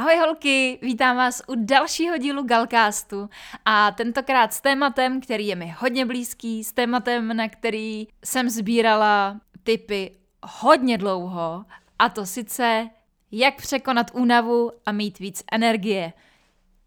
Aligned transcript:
Ahoj 0.00 0.16
holky, 0.16 0.78
vítám 0.82 1.16
vás 1.16 1.42
u 1.48 1.54
dalšího 1.54 2.18
dílu 2.18 2.42
Galcastu 2.42 3.30
a 3.64 3.90
tentokrát 3.90 4.52
s 4.52 4.60
tématem, 4.60 5.20
který 5.20 5.46
je 5.46 5.56
mi 5.56 5.74
hodně 5.78 6.06
blízký, 6.06 6.64
s 6.64 6.72
tématem, 6.72 7.36
na 7.36 7.48
který 7.48 8.08
jsem 8.24 8.50
sbírala 8.50 9.40
typy 9.62 10.16
hodně 10.42 10.98
dlouho 10.98 11.64
a 11.98 12.08
to 12.08 12.26
sice 12.26 12.90
jak 13.32 13.56
překonat 13.56 14.10
únavu 14.14 14.72
a 14.86 14.92
mít 14.92 15.18
víc 15.18 15.42
energie. 15.52 16.12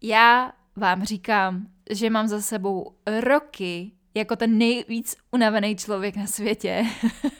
Já 0.02 0.52
vám 0.76 1.04
říkám, 1.04 1.66
že 1.90 2.10
mám 2.10 2.28
za 2.28 2.40
sebou 2.40 2.96
roky 3.20 3.92
jako 4.16 4.36
ten 4.36 4.58
nejvíc 4.58 5.16
unavený 5.30 5.76
člověk 5.76 6.16
na 6.16 6.26
světě. 6.26 6.86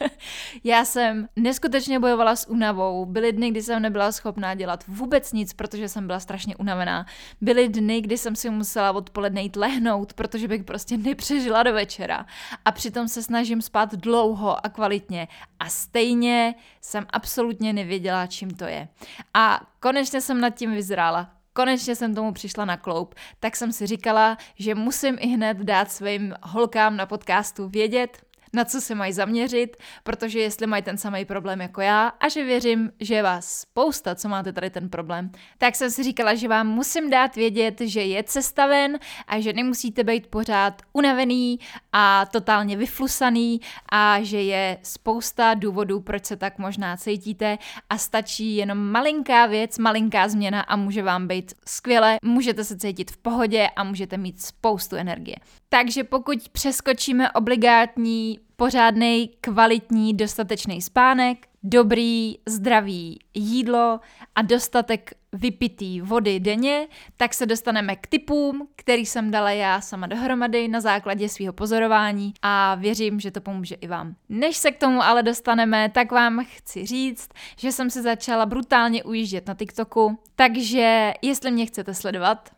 já 0.65 0.85
jsem 0.85 1.29
neskutečně 1.37 1.99
bojovala 2.01 2.37
s 2.37 2.49
únavou. 2.49 3.07
Byly 3.07 3.33
dny, 3.33 3.51
kdy 3.51 3.63
jsem 3.63 3.83
nebyla 3.83 4.13
schopná 4.13 4.55
dělat 4.55 4.85
vůbec 4.89 5.33
nic, 5.33 5.53
protože 5.53 5.89
jsem 5.89 6.07
byla 6.07 6.21
strašně 6.21 6.57
unavená. 6.57 7.07
Byly 7.41 7.69
dny, 7.69 8.01
kdy 8.01 8.19
jsem 8.19 8.37
si 8.37 8.51
musela 8.51 8.93
odpoledne 8.93 9.43
jít 9.43 9.57
lehnout, 9.57 10.13
protože 10.13 10.49
bych 10.49 10.65
prostě 10.65 10.97
nepřežila 10.97 11.63
do 11.63 11.73
večera. 11.73 12.27
A 12.65 12.73
přitom 12.73 13.09
se 13.09 13.23
snažím 13.23 13.63
spát 13.63 13.95
dlouho 13.95 14.67
a 14.67 14.69
kvalitně. 14.69 15.29
A 15.61 15.69
stejně 15.69 16.55
jsem 16.81 17.07
absolutně 17.11 17.73
nevěděla, 17.73 18.27
čím 18.27 18.51
to 18.51 18.65
je. 18.65 18.89
A 19.35 19.61
konečně 19.81 20.21
jsem 20.21 20.41
nad 20.41 20.51
tím 20.51 20.75
vyzrála 20.75 21.31
konečně 21.55 21.97
jsem 21.97 22.15
tomu 22.15 22.33
přišla 22.33 22.65
na 22.65 22.77
kloup, 22.77 23.15
tak 23.41 23.57
jsem 23.57 23.73
si 23.73 23.87
říkala, 23.87 24.37
že 24.59 24.75
musím 24.75 25.17
i 25.21 25.27
hned 25.27 25.57
dát 25.57 25.93
svým 25.93 26.35
holkám 26.43 26.97
na 26.97 27.07
podcastu 27.07 27.69
vědět, 27.69 28.23
na 28.55 28.65
co 28.65 28.81
se 28.81 28.95
mají 28.95 29.13
zaměřit, 29.13 29.77
protože 30.03 30.41
jestli 30.41 30.67
mají 30.67 30.83
ten 30.83 30.99
samý 30.99 31.25
problém 31.25 31.61
jako 31.61 31.81
já 31.81 32.09
a 32.09 32.29
že 32.29 32.45
věřím, 32.45 32.93
že 33.01 33.23
vás 33.23 33.61
spousta, 33.61 34.15
co 34.15 34.29
máte 34.29 34.53
tady 34.53 34.71
ten 34.71 34.89
problém, 34.89 35.31
tak 35.59 35.77
jsem 35.77 35.91
si 35.91 36.03
říkala, 36.03 36.35
že 36.35 36.49
vám 36.49 36.67
musím 36.69 37.11
dát 37.11 37.37
vědět, 37.37 37.81
že 37.81 38.03
je 38.03 38.23
cesta 38.23 38.67
ven 38.67 38.99
a 39.27 39.41
že 39.41 39.53
nemusíte 39.53 40.05
být 40.05 40.27
pořád 40.27 40.83
unavený 40.93 41.59
a 41.93 42.27
totálně 42.27 42.77
vyflusaný 42.77 43.61
a 43.93 44.23
že 44.23 44.43
je 44.43 44.79
spousta 44.83 45.55
důvodů, 45.55 46.01
proč 46.01 46.25
se 46.25 46.37
tak 46.37 46.59
možná 46.59 46.97
cítíte 46.97 47.59
a 47.91 47.99
stačí 47.99 48.57
jenom 48.57 48.79
malinká 48.79 49.47
věc, 49.47 49.79
malinká 49.79 50.29
změna 50.29 50.61
a 50.61 50.77
může 50.77 51.03
vám 51.03 51.29
být 51.29 51.55
skvěle, 51.67 52.19
můžete 52.23 52.65
se 52.65 52.77
cítit 52.77 53.11
v 53.11 53.17
pohodě 53.17 53.69
a 53.77 53.85
můžete 53.85 54.17
mít 54.17 54.43
spoustu 54.43 54.97
energie. 54.97 55.37
Takže 55.69 56.05
pokud 56.05 56.49
přeskočíme 56.49 57.33
obligátní, 57.33 58.39
pořádný, 58.57 59.31
kvalitní, 59.41 60.15
dostatečný 60.15 60.83
spánek, 60.83 61.47
dobrý, 61.63 62.35
zdravý 62.47 63.19
jídlo 63.35 64.01
a 64.35 64.43
dostatek 64.43 65.15
vypitý 65.33 66.01
vody 66.01 66.41
denně, 66.41 66.89
tak 67.17 67.35
se 67.35 67.47
dostaneme 67.47 67.97
k 67.97 68.07
typům, 68.07 68.69
který 68.77 69.07
jsem 69.07 69.31
dala 69.31 69.51
já 69.51 69.81
sama 69.81 70.07
dohromady 70.07 70.69
na 70.69 70.81
základě 70.81 71.29
svého 71.29 71.53
pozorování 71.53 72.35
a 72.43 72.75
věřím, 72.75 73.21
že 73.21 73.31
to 73.31 73.41
pomůže 73.41 73.75
i 73.75 73.87
vám. 73.87 74.15
Než 74.29 74.57
se 74.57 74.71
k 74.71 74.79
tomu 74.79 75.03
ale 75.03 75.23
dostaneme, 75.23 75.89
tak 75.89 76.13
vám 76.13 76.45
chci 76.45 76.87
říct, 76.87 77.29
že 77.57 77.73
jsem 77.73 77.91
si 77.91 78.03
začala 78.03 78.47
brutálně 78.47 79.05
ujíždět 79.05 79.49
na 79.49 79.55
TikToku, 79.55 80.19
takže 80.37 81.13
jestli 81.23 81.51
mě 81.51 81.67
chcete 81.67 81.95
sledovat, 81.95 82.51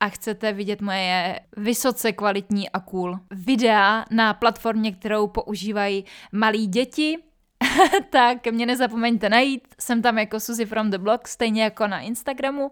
a 0.00 0.08
chcete 0.08 0.52
vidět 0.52 0.80
moje 0.80 1.40
vysoce 1.56 2.12
kvalitní 2.12 2.70
a 2.70 2.80
cool 2.80 3.18
videa 3.30 4.04
na 4.10 4.34
platformě, 4.34 4.92
kterou 4.92 5.26
používají 5.26 6.04
malí 6.32 6.66
děti, 6.66 7.18
tak 8.10 8.46
mě 8.46 8.66
nezapomeňte 8.66 9.28
najít, 9.28 9.68
jsem 9.78 10.02
tam 10.02 10.18
jako 10.18 10.40
Suzy 10.40 10.66
from 10.66 10.90
the 10.90 10.98
blog, 10.98 11.28
stejně 11.28 11.62
jako 11.62 11.86
na 11.86 12.00
Instagramu 12.00 12.70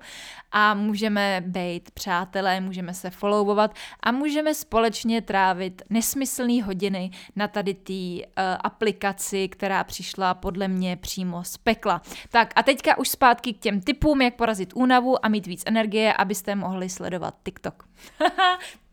a 0.52 0.74
můžeme 0.74 1.42
být 1.46 1.90
přátelé, 1.90 2.60
můžeme 2.60 2.94
se 2.94 3.10
followovat 3.10 3.74
a 4.00 4.12
můžeme 4.12 4.54
společně 4.54 5.22
trávit 5.22 5.82
nesmyslné 5.90 6.62
hodiny 6.62 7.10
na 7.36 7.48
tady 7.48 7.74
té 7.74 7.92
uh, 7.92 8.22
aplikaci, 8.60 9.48
která 9.48 9.84
přišla 9.84 10.34
podle 10.34 10.68
mě 10.68 10.96
přímo 10.96 11.44
z 11.44 11.56
pekla. 11.56 12.02
Tak 12.30 12.52
a 12.56 12.62
teďka 12.62 12.98
už 12.98 13.08
zpátky 13.08 13.52
k 13.52 13.58
těm 13.58 13.80
typům, 13.80 14.22
jak 14.22 14.34
porazit 14.34 14.72
únavu 14.74 15.24
a 15.24 15.28
mít 15.28 15.46
víc 15.46 15.62
energie, 15.66 16.12
abyste 16.12 16.54
mohli 16.54 16.88
sledovat 16.88 17.34
TikTok. 17.44 17.88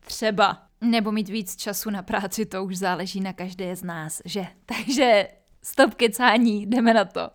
Třeba. 0.00 0.62
Nebo 0.80 1.12
mít 1.12 1.28
víc 1.28 1.56
času 1.56 1.90
na 1.90 2.02
práci, 2.02 2.46
to 2.46 2.64
už 2.64 2.76
záleží 2.76 3.20
na 3.20 3.32
každé 3.32 3.76
z 3.76 3.82
nás, 3.82 4.22
že? 4.24 4.46
Takže 4.66 5.28
Stop 5.68 5.94
kecání, 5.94 6.66
jdeme 6.66 6.94
na 6.94 7.04
to. 7.04 7.30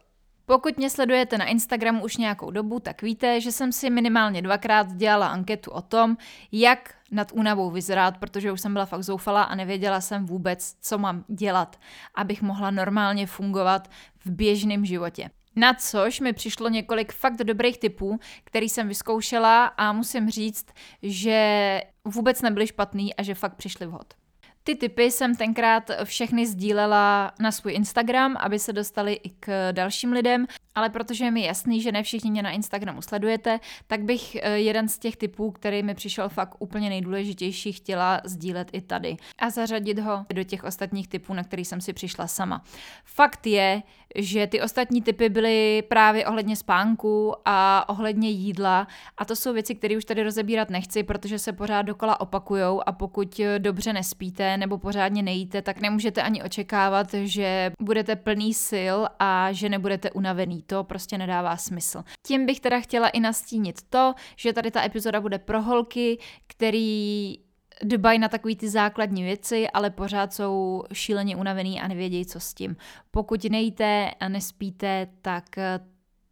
Pokud 0.45 0.77
mě 0.77 0.89
sledujete 0.89 1.37
na 1.37 1.45
Instagramu 1.45 2.03
už 2.03 2.17
nějakou 2.17 2.51
dobu, 2.51 2.79
tak 2.79 3.01
víte, 3.01 3.41
že 3.41 3.51
jsem 3.51 3.71
si 3.71 3.89
minimálně 3.89 4.41
dvakrát 4.41 4.93
dělala 4.93 5.27
anketu 5.27 5.71
o 5.71 5.81
tom, 5.81 6.17
jak 6.51 6.95
nad 7.11 7.31
únavou 7.33 7.71
vyzrát, 7.71 8.17
protože 8.17 8.51
už 8.51 8.61
jsem 8.61 8.73
byla 8.73 8.85
fakt 8.85 9.03
zoufalá 9.03 9.43
a 9.43 9.55
nevěděla 9.55 10.01
jsem 10.01 10.25
vůbec, 10.25 10.75
co 10.81 10.97
mám 10.97 11.25
dělat, 11.27 11.79
abych 12.15 12.41
mohla 12.41 12.71
normálně 12.71 13.27
fungovat 13.27 13.89
v 14.25 14.31
běžném 14.31 14.85
životě. 14.85 15.29
Na 15.55 15.73
což 15.73 16.19
mi 16.19 16.33
přišlo 16.33 16.69
několik 16.69 17.13
fakt 17.13 17.37
dobrých 17.37 17.77
typů, 17.77 18.19
který 18.43 18.69
jsem 18.69 18.87
vyzkoušela 18.87 19.65
a 19.65 19.93
musím 19.93 20.29
říct, 20.29 20.65
že 21.03 21.81
vůbec 22.05 22.41
nebyly 22.41 22.67
špatný 22.67 23.15
a 23.15 23.23
že 23.23 23.35
fakt 23.35 23.55
přišly 23.55 23.87
vhod. 23.87 24.20
Ty 24.63 24.75
typy 24.75 25.11
jsem 25.11 25.35
tenkrát 25.35 25.91
všechny 26.03 26.47
sdílela 26.47 27.31
na 27.39 27.51
svůj 27.51 27.73
Instagram, 27.73 28.37
aby 28.39 28.59
se 28.59 28.73
dostali 28.73 29.13
i 29.13 29.29
k 29.29 29.71
dalším 29.71 30.11
lidem, 30.11 30.47
ale 30.75 30.89
protože 30.89 31.25
je 31.25 31.31
mi 31.31 31.43
jasný, 31.43 31.81
že 31.81 31.91
ne 31.91 32.03
všichni 32.03 32.31
mě 32.31 32.43
na 32.43 32.51
Instagramu 32.51 33.01
sledujete, 33.01 33.59
tak 33.87 34.01
bych 34.01 34.35
eh, 34.35 34.59
jeden 34.59 34.87
z 34.87 34.99
těch 34.99 35.17
typů, 35.17 35.51
který 35.51 35.83
mi 35.83 35.95
přišel 35.95 36.29
fakt 36.29 36.55
úplně 36.59 36.89
nejdůležitější, 36.89 37.73
chtěla 37.73 38.21
sdílet 38.23 38.69
i 38.73 38.81
tady 38.81 39.17
a 39.39 39.49
zařadit 39.49 39.99
ho 39.99 40.25
do 40.33 40.43
těch 40.43 40.63
ostatních 40.63 41.07
typů, 41.07 41.33
na 41.33 41.43
který 41.43 41.65
jsem 41.65 41.81
si 41.81 41.93
přišla 41.93 42.27
sama. 42.27 42.63
Fakt 43.05 43.47
je, 43.47 43.83
že 44.15 44.47
ty 44.47 44.61
ostatní 44.61 45.01
typy 45.01 45.29
byly 45.29 45.81
právě 45.81 46.25
ohledně 46.25 46.55
spánku 46.55 47.35
a 47.45 47.89
ohledně 47.89 48.29
jídla 48.29 48.87
a 49.17 49.25
to 49.25 49.35
jsou 49.35 49.53
věci, 49.53 49.75
které 49.75 49.97
už 49.97 50.05
tady 50.05 50.23
rozebírat 50.23 50.69
nechci, 50.69 51.03
protože 51.03 51.39
se 51.39 51.53
pořád 51.53 51.81
dokola 51.81 52.21
opakujou 52.21 52.81
a 52.85 52.91
pokud 52.91 53.41
dobře 53.57 53.93
nespíte 53.93 54.50
nebo 54.57 54.77
pořádně 54.77 55.23
nejíte, 55.23 55.61
tak 55.61 55.81
nemůžete 55.81 56.21
ani 56.21 56.43
očekávat, 56.43 57.13
že 57.13 57.71
budete 57.81 58.15
plný 58.15 58.53
sil 58.69 58.97
a 59.19 59.51
že 59.51 59.69
nebudete 59.69 60.11
unavený. 60.11 60.61
To 60.61 60.83
prostě 60.83 61.17
nedává 61.17 61.57
smysl. 61.57 62.03
Tím 62.27 62.45
bych 62.45 62.59
teda 62.59 62.79
chtěla 62.79 63.09
i 63.09 63.19
nastínit 63.19 63.81
to, 63.89 64.13
že 64.35 64.53
tady 64.53 64.71
ta 64.71 64.85
epizoda 64.85 65.21
bude 65.21 65.39
pro 65.39 65.61
holky, 65.61 66.17
který 66.47 67.37
dbají 67.83 68.19
na 68.19 68.27
takové 68.27 68.55
ty 68.55 68.69
základní 68.69 69.23
věci, 69.23 69.69
ale 69.69 69.89
pořád 69.89 70.33
jsou 70.33 70.83
šíleně 70.93 71.35
unavený 71.35 71.81
a 71.81 71.87
nevědějí, 71.87 72.25
co 72.25 72.39
s 72.39 72.53
tím. 72.53 72.75
Pokud 73.11 73.43
nejíte 73.43 74.11
a 74.19 74.29
nespíte, 74.29 75.07
tak 75.21 75.45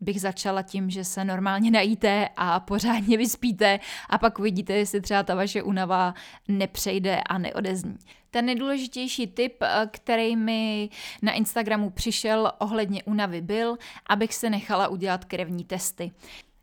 bych 0.01 0.22
začala 0.22 0.62
tím, 0.62 0.90
že 0.90 1.04
se 1.04 1.25
normálně 1.25 1.72
najíte 1.72 2.30
a 2.38 2.60
pořádně 2.60 3.18
vyspíte 3.18 3.80
a 4.10 4.18
pak 4.18 4.40
uvidíte, 4.40 4.74
jestli 4.74 5.01
třeba 5.01 5.24
ta 5.24 5.36
vaše 5.36 5.63
únava 5.63 6.13
nepřejde 6.48 7.22
a 7.30 7.38
neodezní. 7.38 7.98
Ten 8.31 8.46
nejdůležitější 8.46 9.28
tip, 9.28 9.62
eh, 9.62 9.88
který 9.92 10.36
mi 10.36 10.90
na 11.22 11.31
Instagramu 11.31 11.90
přišel 11.90 12.51
ohledně 12.57 13.04
únavy 13.04 13.42
byl, 13.42 13.78
abych 14.10 14.34
se 14.34 14.50
nechala 14.50 14.88
udělat 14.88 15.25
krevní 15.25 15.63
testy. 15.63 16.12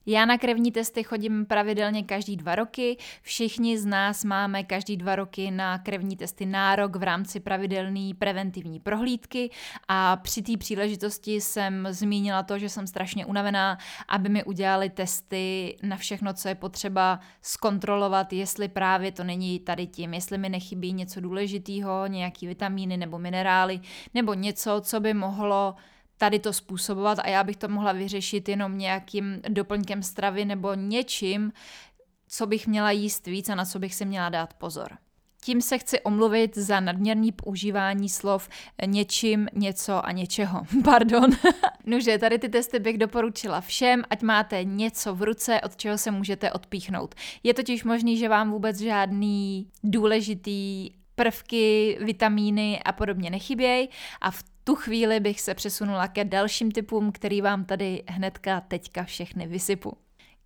Já 0.09 0.25
na 0.25 0.39
krevní 0.39 0.73
testy 0.73 1.03
chodím 1.03 1.47
pravidelně 1.47 2.03
každý 2.03 2.37
dva 2.37 2.55
roky. 2.55 2.97
Všichni 3.23 3.79
z 3.79 3.87
nás 3.87 4.25
máme 4.25 4.65
každý 4.65 4.97
dva 4.97 5.17
roky 5.17 5.51
na 5.51 5.79
krevní 5.79 6.17
testy 6.17 6.47
nárok 6.47 6.97
v 6.97 7.03
rámci 7.03 7.41
pravidelné 7.41 8.11
preventivní 8.19 8.81
prohlídky 8.81 9.51
a 9.89 10.17
při 10.17 10.43
té 10.43 10.57
příležitosti 10.57 11.41
jsem 11.41 11.89
zmínila 11.91 12.43
to, 12.43 12.59
že 12.59 12.69
jsem 12.69 12.87
strašně 12.87 13.27
unavená, 13.27 13.79
aby 14.09 14.29
mi 14.29 14.45
udělali 14.45 14.91
testy 14.91 15.77
na 15.83 15.97
všechno, 15.97 16.35
co 16.35 16.49
je 16.49 16.55
potřeba 16.55 17.21
zkontrolovat, 17.43 18.33
jestli 18.33 18.69
právě 18.69 19.13
to 19.13 19.25
není 19.25 19.61
tady 19.61 19.87
tím, 19.87 20.15
jestli 20.15 20.39
mi 20.39 20.49
nechybí 20.49 20.93
něco 20.93 21.21
důležitého, 21.21 22.07
nějaký 22.07 22.47
vitamíny 22.47 22.97
nebo 22.97 23.19
minerály, 23.19 23.81
nebo 24.15 24.35
něco, 24.35 24.81
co 24.81 25.01
by 25.01 25.15
mohlo 25.15 25.75
tady 26.19 26.39
to 26.39 26.53
způsobovat 26.53 27.19
a 27.19 27.29
já 27.29 27.45
bych 27.45 27.57
to 27.57 27.69
mohla 27.69 27.93
vyřešit 27.93 28.49
jenom 28.49 28.79
nějakým 28.79 29.41
doplňkem 29.49 30.03
stravy 30.03 30.45
nebo 30.45 30.75
něčím, 30.75 31.53
co 32.29 32.47
bych 32.47 32.67
měla 32.67 32.91
jíst 32.91 33.27
víc 33.27 33.49
a 33.49 33.55
na 33.55 33.65
co 33.65 33.79
bych 33.79 33.95
si 33.95 34.05
měla 34.05 34.29
dát 34.29 34.55
pozor. 34.55 34.99
Tím 35.47 35.63
se 35.63 35.79
chci 35.79 36.01
omluvit 36.01 36.57
za 36.57 36.81
nadměrný 36.81 37.33
používání 37.33 38.09
slov 38.09 38.49
něčím, 38.87 39.49
něco 39.53 40.07
a 40.07 40.13
něčeho. 40.13 40.63
Pardon. 40.85 41.31
Nože, 41.87 42.19
tady 42.19 42.39
ty 42.39 42.49
testy 42.49 42.79
bych 42.79 42.99
doporučila 42.99 43.61
všem, 43.61 44.03
ať 44.11 44.23
máte 44.23 44.65
něco 44.65 45.15
v 45.15 45.23
ruce, 45.23 45.61
od 45.61 45.77
čeho 45.77 45.99
se 45.99 46.11
můžete 46.11 46.53
odpíchnout. 46.53 47.15
Je 47.43 47.55
totiž 47.55 47.85
možný, 47.85 48.17
že 48.17 48.29
vám 48.29 48.51
vůbec 48.51 48.79
žádný 48.79 49.67
důležitý 49.85 50.91
prvky, 51.15 51.99
vitamíny 52.01 52.83
a 52.85 52.93
podobně 52.93 53.31
nechybějí 53.31 53.89
a 54.21 54.31
v 54.31 54.43
tu 54.67 54.75
chvíli 54.75 55.21
bych 55.21 55.41
se 55.41 55.55
přesunula 55.55 56.09
ke 56.09 56.25
dalším 56.25 56.71
typům, 56.71 57.13
který 57.13 57.43
vám 57.43 57.65
tady 57.65 58.03
hnedka 58.09 58.61
teďka 58.61 59.05
všechny 59.05 59.47
vysypu. 59.47 59.97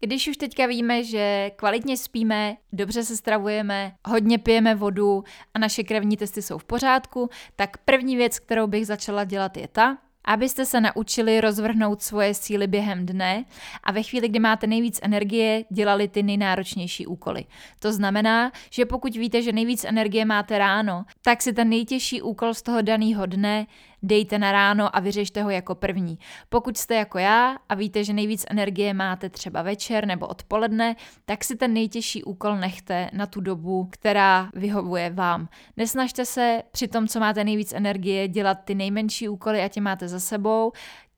Když 0.00 0.28
už 0.28 0.36
teďka 0.36 0.66
víme, 0.66 1.04
že 1.04 1.50
kvalitně 1.56 1.96
spíme, 1.96 2.56
dobře 2.72 3.04
se 3.04 3.16
stravujeme, 3.16 3.92
hodně 4.06 4.38
pijeme 4.38 4.74
vodu 4.74 5.24
a 5.54 5.58
naše 5.58 5.82
krevní 5.82 6.16
testy 6.16 6.42
jsou 6.42 6.58
v 6.58 6.64
pořádku, 6.64 7.28
tak 7.56 7.76
první 7.78 8.16
věc, 8.16 8.38
kterou 8.38 8.66
bych 8.66 8.86
začala 8.86 9.24
dělat, 9.24 9.56
je 9.56 9.68
ta, 9.68 9.98
abyste 10.24 10.66
se 10.66 10.80
naučili 10.80 11.40
rozvrhnout 11.40 12.02
svoje 12.02 12.34
síly 12.34 12.66
během 12.66 13.06
dne 13.06 13.44
a 13.84 13.92
ve 13.92 14.02
chvíli, 14.02 14.28
kdy 14.28 14.38
máte 14.38 14.66
nejvíc 14.66 15.00
energie, 15.02 15.64
dělali 15.70 16.08
ty 16.08 16.22
nejnáročnější 16.22 17.06
úkoly. 17.06 17.44
To 17.78 17.92
znamená, 17.92 18.52
že 18.70 18.86
pokud 18.86 19.16
víte, 19.16 19.42
že 19.42 19.52
nejvíc 19.52 19.84
energie 19.84 20.24
máte 20.24 20.58
ráno, 20.58 21.04
tak 21.22 21.42
si 21.42 21.52
ten 21.52 21.68
nejtěžší 21.68 22.22
úkol 22.22 22.54
z 22.54 22.62
toho 22.62 22.82
daného 22.82 23.26
dne 23.26 23.66
dejte 24.02 24.38
na 24.38 24.52
ráno 24.52 24.96
a 24.96 25.00
vyřešte 25.00 25.42
ho 25.42 25.50
jako 25.50 25.74
první. 25.74 26.18
Pokud 26.48 26.76
jste 26.76 26.94
jako 26.94 27.18
já 27.18 27.56
a 27.68 27.74
víte, 27.74 28.04
že 28.04 28.12
nejvíc 28.12 28.46
energie 28.50 28.94
máte 28.94 29.28
třeba 29.28 29.62
večer 29.62 30.06
nebo 30.06 30.26
odpoledne, 30.26 30.96
tak 31.24 31.44
si 31.44 31.56
ten 31.56 31.72
nejtěžší 31.72 32.24
úkol 32.24 32.56
nechte 32.56 33.10
na 33.12 33.26
tu 33.26 33.40
dobu, 33.40 33.88
která 33.90 34.50
vyhovuje 34.54 35.10
vám. 35.10 35.48
Nesnažte 35.76 36.24
se 36.24 36.62
při 36.72 36.88
tom, 36.88 37.08
co 37.08 37.20
máte 37.20 37.44
nejvíc 37.44 37.72
energie, 37.72 38.28
dělat 38.28 38.58
ty 38.64 38.74
nejmenší 38.74 39.28
úkoly 39.28 39.62
a 39.62 39.68
tě 39.68 39.80
máte 39.80 40.08
za 40.08 40.20
sebou. 40.20 40.72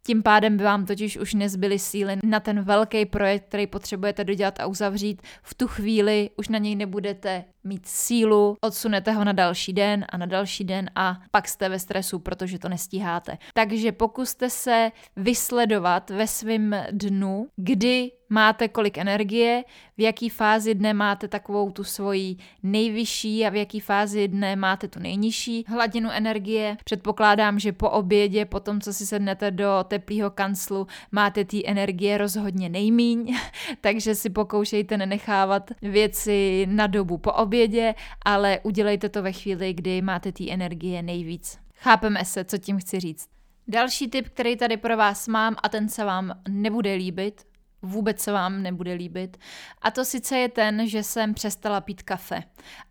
Tím 0.07 0.23
pádem 0.23 0.57
by 0.57 0.65
vám 0.65 0.87
totiž 0.87 1.17
už 1.17 1.35
nezbyly 1.35 1.79
síly 1.79 2.17
na 2.25 2.41
ten 2.41 2.63
velký 2.63 3.07
projekt, 3.07 3.45
který 3.49 3.67
potřebujete 3.67 4.25
dodělat 4.25 4.61
a 4.61 4.67
uzavřít. 4.67 5.23
V 5.43 5.55
tu 5.55 5.69
chvíli 5.69 6.31
už 6.37 6.49
na 6.49 6.59
něj 6.59 6.77
nebudete 6.77 7.45
mít 7.65 7.87
sílu, 7.87 8.57
odsunete 8.61 9.13
ho 9.13 9.25
na 9.25 9.33
další 9.33 9.73
den 9.73 10.05
a 10.09 10.17
na 10.17 10.27
další 10.27 10.65
den 10.65 10.91
a 10.95 11.19
pak 11.31 11.49
jste 11.49 11.69
ve 11.69 11.79
stresu, 11.79 12.19
protože 12.19 12.59
to 12.59 12.69
nestíháte. 12.69 13.39
Takže 13.55 13.93
pokuste 13.93 14.51
se 14.51 14.91
vysledovat 15.17 16.11
ve 16.11 16.27
svém 16.27 16.77
dnu, 16.91 17.49
kdy 17.57 18.11
máte 18.33 18.69
kolik 18.69 18.99
energie, 18.99 19.65
v 19.99 20.01
jaký 20.01 20.29
fázi 20.29 20.75
dne 20.75 20.95
máte 20.95 21.29
takovou 21.29 21.71
tu 21.71 21.85
svoji 21.85 22.37
nejvyšší 22.63 23.47
a 23.47 23.51
v 23.51 23.57
jaký 23.57 23.81
fázi 23.81 24.29
dne 24.29 24.57
máte 24.57 24.89
tu 24.89 25.01
nejnižší 25.01 25.65
hladinu 25.69 26.11
energie. 26.11 26.77
Předpokládám, 26.85 27.59
že 27.59 27.73
po 27.73 27.91
obědě, 27.91 28.45
po 28.45 28.61
tom, 28.61 28.81
co 28.81 28.93
si 28.93 29.07
sednete 29.07 29.51
do 29.51 29.85
teplého 29.89 30.31
kanclu, 30.31 30.87
máte 31.13 31.45
ty 31.45 31.63
energie 31.67 32.19
rozhodně 32.19 32.69
nejmíň, 32.69 33.37
takže 33.81 34.15
si 34.15 34.31
pokoušejte 34.31 34.97
nenechávat 34.97 35.71
věci 35.83 36.67
na 36.71 36.87
dobu 36.87 37.19
po 37.19 37.33
obědě 37.33 37.52
obědě, 37.53 37.95
ale 38.25 38.61
udělejte 38.63 39.09
to 39.09 39.23
ve 39.23 39.33
chvíli, 39.33 39.73
kdy 39.75 40.03
máte 40.03 40.33
té 40.33 40.51
energie 40.51 41.03
nejvíc. 41.03 41.59
Chápeme 41.75 42.25
se, 42.25 42.45
co 42.45 42.59
tím 42.59 42.79
chci 42.79 43.01
říct. 43.01 43.29
Další 43.69 44.09
tip, 44.09 44.29
který 44.29 44.57
tady 44.57 44.77
pro 44.77 44.97
vás 44.97 45.29
mám 45.29 45.57
a 45.63 45.69
ten 45.69 45.89
se 45.89 46.05
vám 46.05 46.33
nebude 46.49 46.95
líbit, 46.95 47.47
vůbec 47.83 48.21
se 48.21 48.33
vám 48.33 48.63
nebude 48.63 48.93
líbit. 48.93 49.37
A 49.83 49.91
to 49.91 50.05
sice 50.05 50.39
je 50.39 50.49
ten, 50.49 50.89
že 50.89 51.03
jsem 51.03 51.35
přestala 51.35 51.81
pít 51.81 52.03
kafe. 52.03 52.43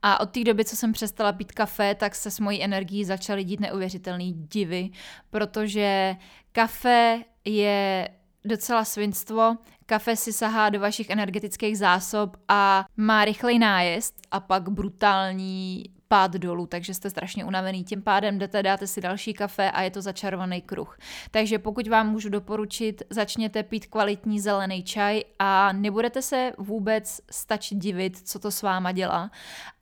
A 0.02 0.20
od 0.20 0.30
té 0.30 0.44
doby, 0.44 0.66
co 0.66 0.76
jsem 0.76 0.92
přestala 0.92 1.34
pít 1.34 1.52
kafe, 1.52 1.96
tak 1.96 2.16
se 2.16 2.32
s 2.32 2.40
mojí 2.40 2.64
energií 2.64 3.06
začaly 3.06 3.44
dít 3.44 3.60
neuvěřitelné 3.60 4.32
divy, 4.32 4.90
protože 5.30 6.16
kafe 6.52 7.24
je 7.46 8.10
docela 8.46 8.86
svinstvo. 8.86 9.58
Kafe 9.86 10.16
si 10.16 10.34
sahá 10.34 10.70
do 10.70 10.80
vašich 10.80 11.10
energetických 11.10 11.78
zásob 11.78 12.38
a 12.48 12.86
má 12.98 13.26
rychlej 13.26 13.60
nájezd 13.60 14.16
a 14.32 14.40
pak 14.40 14.70
brutální 14.70 15.84
pád 16.08 16.32
dolů, 16.32 16.66
takže 16.66 16.94
jste 16.94 17.10
strašně 17.10 17.46
unavený. 17.46 17.84
Tím 17.84 18.02
pádem 18.02 18.40
jdete, 18.40 18.64
dáte 18.64 18.88
si 18.88 19.02
další 19.02 19.34
kafe 19.34 19.72
a 19.72 19.82
je 19.82 19.92
to 19.92 20.02
začarovaný 20.02 20.62
kruh. 20.62 20.98
Takže 21.32 21.60
pokud 21.60 21.88
vám 21.88 22.10
můžu 22.10 22.30
doporučit, 22.30 23.04
začněte 23.10 23.64
pít 23.64 23.86
kvalitní 23.86 24.40
zelený 24.40 24.84
čaj 24.84 25.22
a 25.40 25.72
nebudete 25.72 26.22
se 26.22 26.52
vůbec 26.58 27.22
stačit 27.32 27.78
divit, 27.78 28.28
co 28.28 28.40
to 28.40 28.52
s 28.52 28.62
váma 28.62 28.92
dělá. 28.92 29.32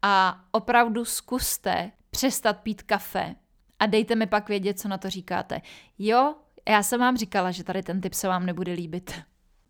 A 0.02 0.40
opravdu 0.52 1.06
zkuste 1.06 1.92
přestat 2.12 2.60
pít 2.60 2.84
kafe 2.84 3.36
a 3.80 3.86
dejte 3.86 4.16
mi 4.16 4.28
pak 4.28 4.50
vědět, 4.50 4.80
co 4.80 4.88
na 4.88 4.98
to 4.98 5.10
říkáte. 5.10 5.62
Jo, 6.00 6.36
já 6.72 6.84
jsem 6.84 7.00
vám 7.00 7.18
říkala, 7.18 7.52
že 7.52 7.64
tady 7.64 7.84
ten 7.84 8.02
tip 8.02 8.14
se 8.14 8.28
vám 8.28 8.46
nebude 8.46 8.74
líbit. 8.74 9.22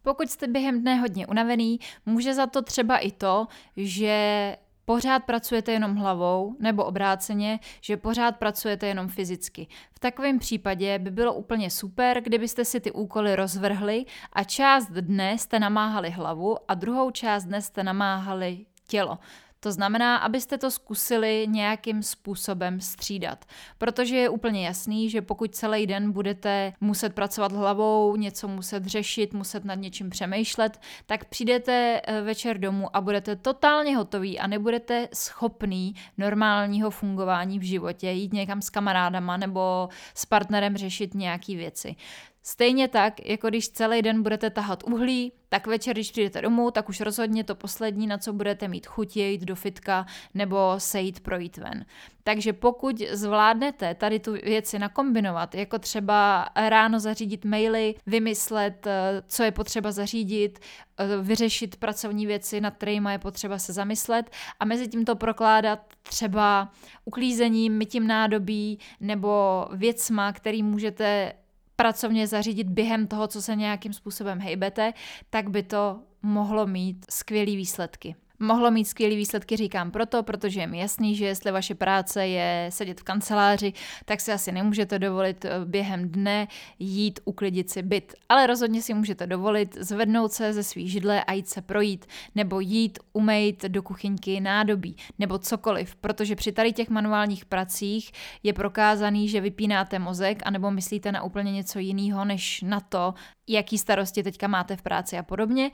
Pokud 0.01 0.29
jste 0.29 0.47
během 0.47 0.81
dne 0.81 0.95
hodně 0.95 1.27
unavený, 1.27 1.79
může 2.05 2.33
za 2.33 2.47
to 2.47 2.61
třeba 2.61 2.97
i 2.97 3.11
to, 3.11 3.47
že 3.77 4.55
pořád 4.85 5.19
pracujete 5.19 5.71
jenom 5.71 5.95
hlavou, 5.95 6.55
nebo 6.59 6.85
obráceně, 6.85 7.59
že 7.81 7.97
pořád 7.97 8.37
pracujete 8.37 8.87
jenom 8.87 9.07
fyzicky. 9.07 9.67
V 9.91 9.99
takovém 9.99 10.39
případě 10.39 10.99
by 10.99 11.11
bylo 11.11 11.33
úplně 11.33 11.69
super, 11.69 12.21
kdybyste 12.21 12.65
si 12.65 12.79
ty 12.79 12.91
úkoly 12.91 13.35
rozvrhli 13.35 14.05
a 14.33 14.43
část 14.43 14.87
dne 14.91 15.37
jste 15.37 15.59
namáhali 15.59 16.09
hlavu 16.09 16.57
a 16.67 16.73
druhou 16.73 17.11
část 17.11 17.43
dne 17.43 17.61
jste 17.61 17.83
namáhali 17.83 18.65
tělo. 18.87 19.17
To 19.59 19.71
znamená, 19.71 20.17
abyste 20.17 20.57
to 20.57 20.71
zkusili 20.71 21.45
nějakým 21.49 22.03
způsobem 22.03 22.81
střídat. 22.81 23.45
Protože 23.77 24.17
je 24.17 24.29
úplně 24.29 24.65
jasný, 24.65 25.09
že 25.09 25.21
pokud 25.21 25.55
celý 25.55 25.87
den 25.87 26.11
budete 26.11 26.73
muset 26.81 27.15
pracovat 27.15 27.51
hlavou, 27.51 28.15
něco 28.15 28.47
muset 28.47 28.85
řešit, 28.85 29.33
muset 29.33 29.65
nad 29.65 29.75
něčím 29.75 30.09
přemýšlet, 30.09 30.79
tak 31.05 31.25
přijdete 31.25 32.01
eh, 32.03 32.21
večer 32.21 32.57
domů 32.57 32.95
a 32.95 33.01
budete 33.01 33.35
totálně 33.35 33.97
hotový 33.97 34.39
a 34.39 34.47
nebudete 34.47 35.07
schopný 35.13 35.95
normálního 36.17 36.91
fungování 36.91 37.59
v 37.59 37.63
životě, 37.63 38.11
jít 38.11 38.33
někam 38.33 38.61
s 38.61 38.69
kamarádama 38.69 39.37
nebo 39.37 39.89
s 40.15 40.25
partnerem 40.25 40.77
řešit 40.77 41.13
nějaké 41.13 41.55
věci. 41.55 41.95
Stejně 42.43 42.87
tak, 42.87 43.25
jako 43.25 43.49
když 43.49 43.69
celý 43.69 44.01
den 44.01 44.23
budete 44.23 44.49
tahat 44.49 44.83
uhlí, 44.83 45.33
tak 45.49 45.67
večer, 45.67 45.93
když 45.93 46.11
přijdete 46.11 46.41
domů, 46.41 46.71
tak 46.71 46.89
už 46.89 46.99
rozhodně 46.99 47.43
to 47.43 47.55
poslední, 47.55 48.07
na 48.07 48.17
co 48.17 48.33
budete 48.33 48.67
mít 48.67 48.87
chuť, 48.87 49.17
je 49.17 49.31
jít 49.31 49.41
do 49.41 49.55
fitka 49.55 50.05
nebo 50.33 50.75
se 50.77 51.01
jít 51.01 51.19
projít 51.19 51.57
ven. 51.57 51.85
Takže 52.23 52.53
pokud 52.53 53.01
zvládnete 53.11 53.95
tady 53.95 54.19
tu 54.19 54.31
věci 54.31 54.79
nakombinovat, 54.79 55.55
jako 55.55 55.79
třeba 55.79 56.49
ráno 56.55 56.99
zařídit 56.99 57.45
maily, 57.45 57.95
vymyslet, 58.05 58.87
eh, 58.87 59.23
co 59.27 59.43
je 59.43 59.51
potřeba 59.51 59.91
zařídit, 59.91 60.59
eh, 60.97 61.05
vyřešit 61.21 61.75
pracovní 61.75 62.25
věci, 62.25 62.61
nad 62.61 62.75
kterými 62.75 63.11
je 63.11 63.19
potřeba 63.19 63.57
se 63.59 63.73
zamyslet 63.73 64.29
a 64.59 64.65
mezi 64.65 64.87
tím 64.87 65.05
to 65.05 65.15
prokládat 65.15 65.79
třeba 66.03 66.71
uklízením, 67.05 67.77
mytím 67.77 68.07
nádobí 68.07 68.79
nebo 68.99 69.65
věcma, 69.71 70.33
který 70.33 70.63
můžete 70.63 71.33
pracovně 71.79 72.27
zařídit 72.27 72.67
během 72.67 73.07
toho, 73.07 73.27
co 73.27 73.41
se 73.41 73.55
nějakým 73.55 73.93
způsobem 73.93 74.39
hejbete, 74.39 74.93
tak 75.29 75.49
by 75.49 75.63
to 75.63 75.99
mohlo 76.21 76.67
mít 76.67 77.05
skvělé 77.09 77.45
výsledky. 77.55 78.15
Mohlo 78.39 78.71
mít 78.71 78.85
skvělé 78.85 79.15
výsledky, 79.15 79.57
říkám 79.57 79.91
proto, 79.91 80.23
protože 80.23 80.59
je 80.59 80.67
mi 80.67 80.79
jasný, 80.79 81.15
že 81.15 81.25
jestli 81.25 81.51
vaše 81.51 81.75
práce 81.75 82.27
je 82.27 82.69
sedět 82.71 82.99
v 82.99 83.03
kanceláři, 83.03 83.73
tak 84.05 84.21
si 84.21 84.31
asi 84.31 84.51
nemůžete 84.51 84.99
dovolit 84.99 85.45
eh, 85.45 85.51
během 85.65 86.09
dne 86.09 86.47
jít 86.79 87.19
uklidit 87.25 87.69
si 87.69 87.81
byt. 87.81 88.13
Ale 88.29 88.47
rozhodně 88.47 88.81
si 88.81 88.93
můžete 88.93 89.27
dovolit 89.27 89.77
zvednout 89.79 90.31
se 90.31 90.53
ze 90.53 90.63
svých 90.63 90.91
židle 90.91 91.23
a 91.23 91.33
jít 91.33 91.49
se 91.49 91.61
projít, 91.61 92.05
nebo 92.35 92.59
jít 92.59 92.99
umejt 93.13 93.63
do 93.63 93.83
kuchyňky 93.83 94.39
nádobí, 94.39 94.95
nebo 95.19 95.37
cokoliv, 95.37 95.95
protože 95.95 96.35
při 96.35 96.51
tady 96.51 96.73
těch 96.73 96.89
manuálních 96.89 97.45
pracích 97.45 98.11
je 98.43 98.53
prokázaný, 98.53 99.29
že 99.29 99.41
vypínáte 99.41 99.99
mozek, 99.99 100.41
anebo 100.45 100.71
myslíte 100.71 101.11
na 101.11 101.23
úplně 101.23 101.51
něco 101.51 101.79
jiného, 101.79 102.25
než 102.25 102.61
na 102.61 102.79
to, 102.79 103.13
jaký 103.47 103.77
starosti 103.77 104.23
teďka 104.23 104.47
máte 104.47 104.75
v 104.75 104.81
práci 104.81 105.17
a 105.17 105.23
podobně. 105.23 105.71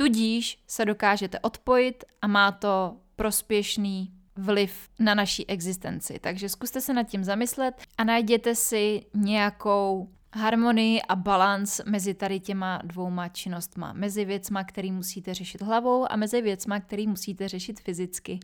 Tudíž 0.00 0.58
se 0.66 0.84
dokážete 0.84 1.38
odpojit 1.40 2.04
a 2.22 2.26
má 2.26 2.52
to 2.52 2.96
prospěšný 3.16 4.12
vliv 4.36 4.88
na 4.98 5.14
naší 5.14 5.48
existenci. 5.48 6.18
Takže 6.18 6.48
zkuste 6.48 6.80
se 6.80 6.92
nad 6.92 7.02
tím 7.02 7.24
zamyslet 7.24 7.74
a 7.98 8.04
najděte 8.04 8.54
si 8.54 9.06
nějakou 9.14 10.08
harmonii 10.34 11.02
a 11.02 11.16
balans 11.16 11.80
mezi 11.86 12.14
tady 12.14 12.40
těma 12.40 12.80
dvouma 12.84 13.28
činnostma. 13.28 13.92
Mezi 13.92 14.24
věcma, 14.24 14.64
který 14.64 14.92
musíte 14.92 15.34
řešit 15.34 15.62
hlavou 15.62 16.12
a 16.12 16.16
mezi 16.16 16.42
věcma, 16.42 16.80
který 16.80 17.06
musíte 17.06 17.48
řešit 17.48 17.80
fyzicky. 17.80 18.40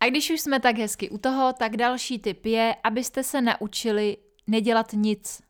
A 0.00 0.06
když 0.06 0.30
už 0.30 0.40
jsme 0.40 0.60
tak 0.60 0.78
hezky 0.78 1.10
u 1.10 1.18
toho, 1.18 1.52
tak 1.52 1.76
další 1.76 2.18
tip 2.18 2.46
je, 2.46 2.76
abyste 2.84 3.22
se 3.22 3.40
naučili 3.40 4.16
nedělat 4.46 4.92
nic. 4.92 5.42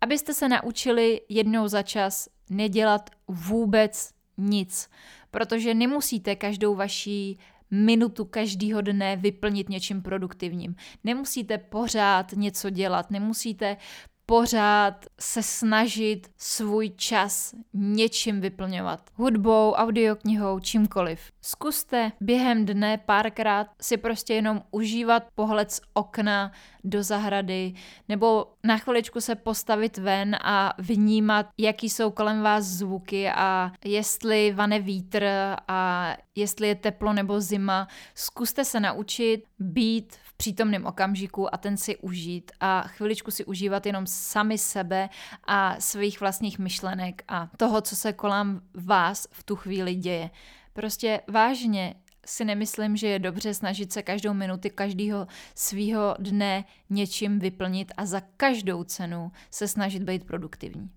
Abyste 0.00 0.34
se 0.34 0.48
naučili 0.48 1.20
jednou 1.28 1.68
za 1.68 1.82
čas 1.82 2.28
nedělat 2.50 3.10
vůbec 3.28 4.17
nic, 4.38 4.90
protože 5.30 5.74
nemusíte 5.74 6.36
každou 6.36 6.74
vaší 6.74 7.38
minutu 7.70 8.24
každého 8.24 8.80
dne 8.80 9.16
vyplnit 9.16 9.68
něčím 9.68 10.02
produktivním. 10.02 10.74
Nemusíte 11.04 11.58
pořád 11.58 12.32
něco 12.32 12.70
dělat, 12.70 13.10
nemusíte 13.10 13.76
pořád 14.26 15.06
se 15.20 15.42
snažit 15.42 16.30
svůj 16.36 16.90
čas 16.90 17.54
něčím 17.72 18.40
vyplňovat. 18.40 19.10
Hudbou, 19.14 19.72
audioknihou, 19.72 20.60
čímkoliv. 20.60 21.20
Zkuste 21.42 22.12
během 22.20 22.66
dne 22.66 22.98
párkrát 22.98 23.66
si 23.80 23.96
prostě 23.96 24.34
jenom 24.34 24.62
užívat 24.70 25.22
pohled 25.34 25.72
z 25.72 25.80
okna 25.94 26.52
do 26.88 27.02
zahrady, 27.02 27.74
nebo 28.08 28.46
na 28.64 28.78
chviličku 28.78 29.20
se 29.20 29.34
postavit 29.34 29.98
ven 29.98 30.36
a 30.42 30.72
vnímat, 30.78 31.46
jaký 31.58 31.90
jsou 31.90 32.10
kolem 32.10 32.42
vás 32.42 32.64
zvuky 32.64 33.30
a 33.30 33.72
jestli 33.84 34.52
vane 34.52 34.80
vítr 34.80 35.24
a 35.68 36.16
jestli 36.34 36.68
je 36.68 36.74
teplo 36.74 37.12
nebo 37.12 37.40
zima. 37.40 37.88
Zkuste 38.14 38.64
se 38.64 38.80
naučit 38.80 39.44
být 39.58 40.16
v 40.22 40.36
přítomném 40.36 40.86
okamžiku 40.86 41.54
a 41.54 41.56
ten 41.56 41.76
si 41.76 41.96
užít 41.96 42.52
a 42.60 42.82
chviličku 42.82 43.30
si 43.30 43.44
užívat 43.44 43.86
jenom 43.86 44.06
sami 44.06 44.58
sebe 44.58 45.08
a 45.44 45.76
svých 45.78 46.20
vlastních 46.20 46.58
myšlenek 46.58 47.22
a 47.28 47.48
toho, 47.56 47.80
co 47.80 47.96
se 47.96 48.12
kolem 48.12 48.60
vás 48.74 49.28
v 49.30 49.42
tu 49.42 49.56
chvíli 49.56 49.94
děje. 49.94 50.30
Prostě 50.72 51.20
vážně 51.28 51.94
si 52.28 52.44
nemyslím, 52.44 52.96
že 52.96 53.08
je 53.08 53.18
dobře 53.18 53.54
snažit 53.54 53.92
se 53.92 54.02
každou 54.02 54.34
minutu 54.34 54.68
každého 54.74 55.26
svého 55.54 56.14
dne 56.18 56.64
něčím 56.90 57.38
vyplnit 57.38 57.92
a 57.96 58.06
za 58.06 58.22
každou 58.36 58.84
cenu 58.84 59.32
se 59.50 59.68
snažit 59.68 60.02
být 60.02 60.24
produktivní. 60.24 60.90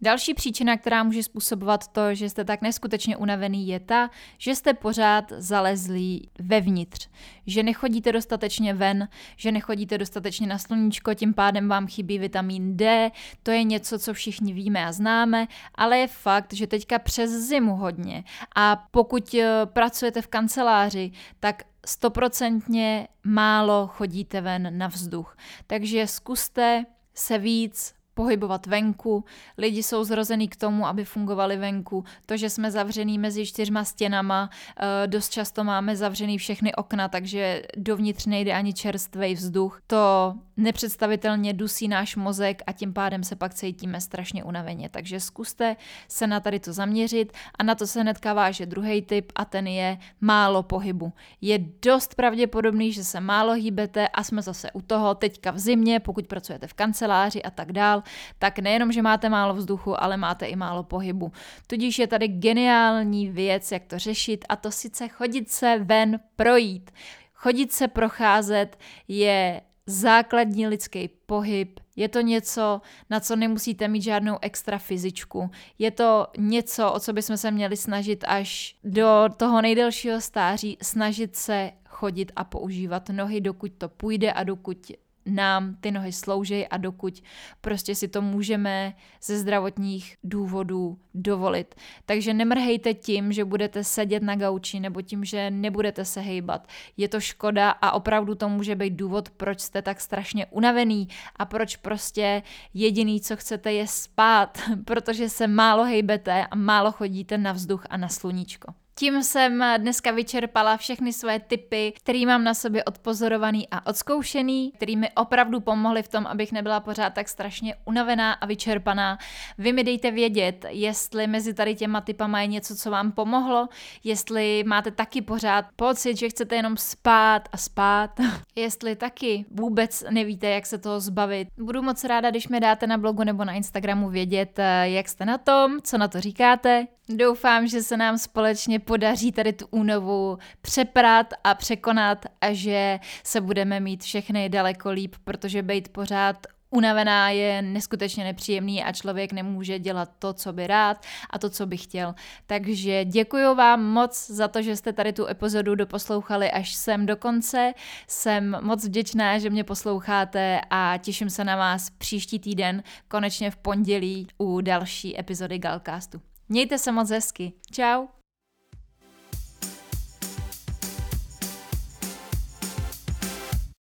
Další 0.00 0.34
příčina, 0.34 0.76
která 0.76 1.02
může 1.02 1.22
způsobovat 1.22 1.88
to, 1.88 2.14
že 2.14 2.30
jste 2.30 2.44
tak 2.44 2.62
neskutečně 2.62 3.16
unavený, 3.16 3.68
je 3.68 3.80
ta, 3.80 4.10
že 4.38 4.54
jste 4.54 4.74
pořád 4.74 5.32
zalezlí 5.36 6.30
vevnitř. 6.38 7.08
Že 7.46 7.62
nechodíte 7.62 8.12
dostatečně 8.12 8.74
ven, 8.74 9.08
že 9.36 9.52
nechodíte 9.52 9.98
dostatečně 9.98 10.46
na 10.46 10.58
sluníčko, 10.58 11.14
tím 11.14 11.34
pádem 11.34 11.68
vám 11.68 11.86
chybí 11.86 12.18
vitamin 12.18 12.76
D. 12.76 13.10
To 13.42 13.50
je 13.50 13.64
něco, 13.64 13.98
co 13.98 14.14
všichni 14.14 14.52
víme 14.52 14.86
a 14.86 14.92
známe, 14.92 15.46
ale 15.74 15.98
je 15.98 16.06
fakt, 16.06 16.52
že 16.52 16.66
teďka 16.66 16.98
přes 16.98 17.30
zimu 17.30 17.76
hodně. 17.76 18.24
A 18.56 18.86
pokud 18.90 19.34
eh, 19.34 19.66
pracujete 19.66 20.22
v 20.22 20.26
kanceláři, 20.26 21.12
tak 21.40 21.62
stoprocentně 21.86 23.08
málo 23.24 23.86
chodíte 23.86 24.40
ven 24.40 24.78
na 24.78 24.86
vzduch. 24.86 25.36
Takže 25.66 26.06
zkuste 26.06 26.84
se 27.14 27.38
víc 27.38 27.97
pohybovat 28.18 28.66
venku, 28.66 29.24
lidi 29.58 29.82
jsou 29.82 30.04
zrozený 30.04 30.48
k 30.48 30.56
tomu, 30.56 30.86
aby 30.86 31.04
fungovali 31.04 31.56
venku. 31.56 32.04
To, 32.26 32.36
že 32.36 32.50
jsme 32.50 32.70
zavřený 32.70 33.18
mezi 33.18 33.46
čtyřma 33.46 33.84
stěnama, 33.84 34.50
eh, 34.50 35.06
dost 35.06 35.30
často 35.30 35.64
máme 35.64 35.96
zavřený 35.96 36.38
všechny 36.38 36.74
okna, 36.74 37.08
takže 37.08 37.62
dovnitř 37.76 38.26
nejde 38.26 38.52
ani 38.52 38.74
čerstvý 38.74 39.34
vzduch. 39.34 39.80
To 39.86 40.34
nepředstavitelně 40.58 41.52
dusí 41.52 41.88
náš 41.88 42.16
mozek 42.16 42.62
a 42.66 42.72
tím 42.72 42.92
pádem 42.92 43.24
se 43.24 43.36
pak 43.36 43.54
cítíme 43.54 44.00
strašně 44.00 44.44
unaveně. 44.44 44.88
Takže 44.88 45.20
zkuste 45.20 45.76
se 46.08 46.26
na 46.26 46.40
tady 46.40 46.60
to 46.60 46.72
zaměřit 46.72 47.32
a 47.58 47.62
na 47.62 47.74
to 47.74 47.86
se 47.86 48.00
hnedka 48.00 48.34
váže 48.34 48.66
druhý 48.66 49.02
typ 49.02 49.32
a 49.34 49.44
ten 49.44 49.66
je 49.66 49.98
málo 50.20 50.62
pohybu. 50.62 51.12
Je 51.40 51.58
dost 51.82 52.14
pravděpodobný, 52.14 52.92
že 52.92 53.04
se 53.04 53.20
málo 53.20 53.52
hýbete 53.52 54.08
a 54.08 54.24
jsme 54.24 54.42
zase 54.42 54.72
u 54.72 54.82
toho 54.82 55.14
teďka 55.14 55.50
v 55.50 55.58
zimě, 55.58 56.00
pokud 56.00 56.26
pracujete 56.26 56.66
v 56.66 56.74
kanceláři 56.74 57.42
a 57.42 57.50
tak 57.50 57.72
dál, 57.72 58.02
tak 58.38 58.58
nejenom, 58.58 58.92
že 58.92 59.02
máte 59.02 59.28
málo 59.28 59.54
vzduchu, 59.54 60.02
ale 60.02 60.16
máte 60.16 60.46
i 60.46 60.56
málo 60.56 60.82
pohybu. 60.82 61.32
Tudíž 61.66 61.98
je 61.98 62.06
tady 62.06 62.28
geniální 62.28 63.28
věc, 63.28 63.72
jak 63.72 63.84
to 63.84 63.98
řešit 63.98 64.44
a 64.48 64.56
to 64.56 64.70
sice 64.70 65.08
chodit 65.08 65.50
se 65.50 65.78
ven 65.78 66.20
projít. 66.36 66.90
Chodit 67.34 67.72
se 67.72 67.88
procházet 67.88 68.78
je 69.08 69.60
základní 69.86 70.66
lidský 70.66 71.08
pohyb, 71.26 71.80
je 71.96 72.08
to 72.08 72.20
něco, 72.20 72.80
na 73.10 73.20
co 73.20 73.36
nemusíte 73.36 73.88
mít 73.88 74.02
žádnou 74.02 74.38
extra 74.42 74.78
fyzičku. 74.78 75.50
Je 75.78 75.90
to 75.90 76.26
něco, 76.38 76.92
o 76.92 77.00
co 77.00 77.12
bychom 77.12 77.36
se 77.36 77.50
měli 77.50 77.76
snažit 77.76 78.24
až 78.28 78.76
do 78.84 79.24
toho 79.36 79.62
nejdelšího 79.62 80.20
stáří, 80.20 80.78
snažit 80.82 81.36
se 81.36 81.72
chodit 81.86 82.32
a 82.36 82.44
používat 82.44 83.08
nohy, 83.08 83.40
dokud 83.40 83.72
to 83.78 83.88
půjde 83.88 84.32
a 84.32 84.44
dokud 84.44 84.92
nám 85.28 85.76
ty 85.80 85.90
nohy 85.90 86.12
slouží 86.12 86.66
a 86.66 86.76
dokud 86.76 87.22
prostě 87.60 87.94
si 87.94 88.08
to 88.08 88.22
můžeme 88.22 88.94
ze 89.22 89.38
zdravotních 89.38 90.16
důvodů 90.24 90.98
dovolit. 91.14 91.74
Takže 92.06 92.34
nemrhejte 92.34 92.94
tím, 92.94 93.32
že 93.32 93.44
budete 93.44 93.84
sedět 93.84 94.22
na 94.22 94.36
gauči 94.36 94.80
nebo 94.80 95.02
tím, 95.02 95.24
že 95.24 95.50
nebudete 95.50 96.04
se 96.04 96.20
hejbat. 96.20 96.68
Je 96.96 97.08
to 97.08 97.20
škoda 97.20 97.70
a 97.70 97.92
opravdu 97.92 98.34
to 98.34 98.48
může 98.48 98.74
být 98.74 98.94
důvod, 98.94 99.30
proč 99.30 99.60
jste 99.60 99.82
tak 99.82 100.00
strašně 100.00 100.46
unavený 100.46 101.08
a 101.36 101.44
proč 101.44 101.76
prostě 101.76 102.42
jediný, 102.74 103.20
co 103.20 103.36
chcete, 103.36 103.72
je 103.72 103.86
spát, 103.86 104.58
protože 104.84 105.28
se 105.28 105.46
málo 105.46 105.84
hejbete 105.84 106.46
a 106.46 106.56
málo 106.56 106.92
chodíte 106.92 107.38
na 107.38 107.52
vzduch 107.52 107.86
a 107.90 107.96
na 107.96 108.08
sluníčko. 108.08 108.74
Tím 108.98 109.22
jsem 109.22 109.64
dneska 109.76 110.10
vyčerpala 110.10 110.76
všechny 110.76 111.12
svoje 111.12 111.40
typy, 111.40 111.92
které 111.96 112.26
mám 112.26 112.44
na 112.44 112.54
sobě 112.54 112.84
odpozorovaný 112.84 113.68
a 113.70 113.86
odzkoušený, 113.86 114.72
který 114.72 114.96
mi 114.96 115.10
opravdu 115.10 115.60
pomohly 115.60 116.02
v 116.02 116.08
tom, 116.08 116.26
abych 116.26 116.52
nebyla 116.52 116.80
pořád 116.80 117.14
tak 117.14 117.28
strašně 117.28 117.74
unavená 117.84 118.32
a 118.32 118.46
vyčerpaná. 118.46 119.18
Vy 119.58 119.72
mi 119.72 119.84
dejte 119.84 120.10
vědět, 120.10 120.66
jestli 120.68 121.26
mezi 121.26 121.54
tady 121.54 121.74
těma 121.74 122.00
typama 122.00 122.40
je 122.40 122.46
něco, 122.46 122.76
co 122.76 122.90
vám 122.90 123.12
pomohlo, 123.12 123.68
jestli 124.04 124.64
máte 124.66 124.90
taky 124.90 125.22
pořád 125.22 125.64
pocit, 125.76 126.18
že 126.18 126.28
chcete 126.28 126.56
jenom 126.56 126.76
spát 126.76 127.48
a 127.52 127.56
spát, 127.56 128.20
jestli 128.56 128.96
taky 128.96 129.44
vůbec 129.50 130.04
nevíte, 130.10 130.46
jak 130.46 130.66
se 130.66 130.78
toho 130.78 131.00
zbavit. 131.00 131.48
Budu 131.58 131.82
moc 131.82 132.04
ráda, 132.04 132.30
když 132.30 132.48
mi 132.48 132.60
dáte 132.60 132.86
na 132.86 132.98
blogu 132.98 133.24
nebo 133.24 133.44
na 133.44 133.52
Instagramu 133.52 134.10
vědět, 134.10 134.60
jak 134.82 135.08
jste 135.08 135.24
na 135.24 135.38
tom, 135.38 135.78
co 135.82 135.98
na 135.98 136.08
to 136.08 136.20
říkáte. 136.20 136.86
Doufám, 137.10 137.66
že 137.66 137.82
se 137.82 137.96
nám 137.96 138.18
společně 138.18 138.78
podaří 138.88 139.32
tady 139.32 139.52
tu 139.52 139.66
únovu 139.70 140.38
přeprat 140.60 141.34
a 141.44 141.54
překonat 141.54 142.26
a 142.40 142.52
že 142.52 143.00
se 143.24 143.40
budeme 143.40 143.80
mít 143.80 144.02
všechny 144.02 144.48
daleko 144.48 144.90
líp, 144.90 145.16
protože 145.24 145.62
být 145.62 145.88
pořád 145.88 146.36
unavená 146.70 147.30
je 147.30 147.62
neskutečně 147.62 148.24
nepříjemný 148.24 148.84
a 148.84 148.92
člověk 148.92 149.32
nemůže 149.32 149.78
dělat 149.78 150.10
to, 150.18 150.32
co 150.32 150.52
by 150.52 150.66
rád 150.66 151.06
a 151.30 151.38
to, 151.38 151.50
co 151.50 151.66
by 151.66 151.76
chtěl. 151.76 152.14
Takže 152.46 153.04
děkuji 153.04 153.54
vám 153.54 153.84
moc 153.84 154.30
za 154.30 154.48
to, 154.48 154.62
že 154.62 154.76
jste 154.76 154.92
tady 154.92 155.12
tu 155.12 155.26
epizodu 155.26 155.74
doposlouchali 155.74 156.50
až 156.50 156.74
sem 156.74 157.06
do 157.06 157.16
konce. 157.16 157.72
Jsem 158.06 158.56
moc 158.60 158.84
vděčná, 158.84 159.38
že 159.38 159.50
mě 159.50 159.64
posloucháte 159.64 160.60
a 160.70 160.98
těším 160.98 161.30
se 161.30 161.44
na 161.44 161.56
vás 161.56 161.90
příští 161.90 162.38
týden, 162.38 162.82
konečně 163.08 163.50
v 163.50 163.56
pondělí 163.56 164.26
u 164.38 164.60
další 164.60 165.20
epizody 165.20 165.58
Galcastu. 165.58 166.20
Mějte 166.48 166.78
se 166.78 166.92
moc 166.92 167.10
hezky. 167.10 167.52
Ciao. 167.72 168.17